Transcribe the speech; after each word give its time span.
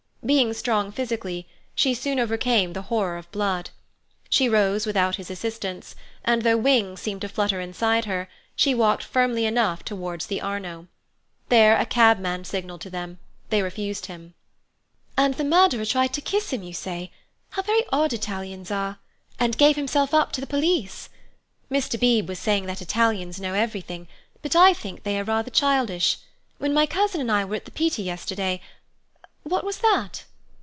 Being 0.23 0.53
strong 0.53 0.91
physically, 0.91 1.47
she 1.73 1.95
soon 1.95 2.19
overcame 2.19 2.73
the 2.73 2.83
horror 2.83 3.17
of 3.17 3.29
blood. 3.31 3.71
She 4.29 4.47
rose 4.47 4.85
without 4.85 5.15
his 5.15 5.31
assistance, 5.31 5.95
and 6.23 6.43
though 6.43 6.57
wings 6.57 7.01
seemed 7.01 7.21
to 7.21 7.27
flutter 7.27 7.59
inside 7.59 8.05
her, 8.05 8.29
she 8.55 8.75
walked 8.75 9.01
firmly 9.01 9.45
enough 9.47 9.83
towards 9.83 10.27
the 10.27 10.39
Arno. 10.39 10.85
There 11.49 11.75
a 11.75 11.87
cabman 11.87 12.43
signalled 12.45 12.81
to 12.81 12.91
them; 12.91 13.17
they 13.49 13.63
refused 13.63 14.05
him. 14.05 14.35
"And 15.17 15.33
the 15.33 15.43
murderer 15.43 15.85
tried 15.85 16.13
to 16.13 16.21
kiss 16.21 16.51
him, 16.53 16.61
you 16.61 16.73
say—how 16.73 17.63
very 17.63 17.81
odd 17.91 18.13
Italians 18.13 18.69
are!—and 18.69 19.57
gave 19.57 19.75
himself 19.75 20.13
up 20.13 20.33
to 20.33 20.39
the 20.41 20.45
police! 20.45 21.09
Mr. 21.71 21.99
Beebe 21.99 22.27
was 22.27 22.37
saying 22.37 22.67
that 22.67 22.79
Italians 22.83 23.39
know 23.41 23.55
everything, 23.55 24.07
but 24.43 24.55
I 24.55 24.71
think 24.71 25.01
they 25.01 25.19
are 25.19 25.23
rather 25.23 25.49
childish. 25.49 26.17
When 26.59 26.75
my 26.75 26.85
cousin 26.85 27.21
and 27.21 27.31
I 27.31 27.43
were 27.43 27.55
at 27.55 27.65
the 27.65 27.71
Pitti 27.71 28.03
yesterday—What 28.03 29.63
was 29.65 29.79
that?" 29.79 30.25